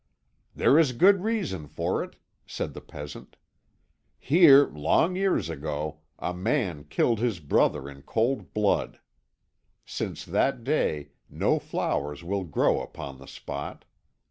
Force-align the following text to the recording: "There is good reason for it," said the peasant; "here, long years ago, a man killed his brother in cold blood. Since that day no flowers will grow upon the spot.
"There 0.55 0.79
is 0.79 0.93
good 0.93 1.21
reason 1.21 1.67
for 1.67 2.03
it," 2.03 2.15
said 2.47 2.73
the 2.73 2.81
peasant; 2.81 3.37
"here, 4.17 4.65
long 4.65 5.15
years 5.15 5.47
ago, 5.47 5.99
a 6.17 6.33
man 6.33 6.85
killed 6.85 7.19
his 7.19 7.39
brother 7.39 7.87
in 7.87 8.01
cold 8.01 8.51
blood. 8.51 8.99
Since 9.85 10.25
that 10.25 10.63
day 10.63 11.09
no 11.29 11.59
flowers 11.59 12.23
will 12.23 12.45
grow 12.45 12.81
upon 12.81 13.19
the 13.19 13.27
spot. 13.27 13.85